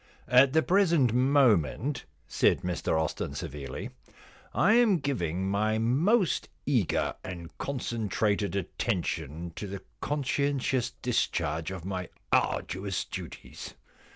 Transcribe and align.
* 0.21 0.27
At 0.41 0.53
the 0.53 0.63
present 0.63 1.13
moment,' 1.13 2.05
said 2.27 2.61
Mr 2.61 2.99
Austin 2.99 3.35
severely, 3.35 3.91
* 4.27 4.51
I 4.55 4.73
am 4.73 4.97
giving 4.97 5.47
my 5.47 5.77
most 5.77 6.49
eager 6.65 7.13
and 7.23 7.55
concentrated 7.59 8.55
attention 8.55 9.53
to 9.57 9.67
the 9.67 9.83
conscientious 9.99 10.93
discharge 11.03 11.69
of 11.69 11.85
my 11.85 12.09
arduous 12.31 13.05
duties. 13.05 13.75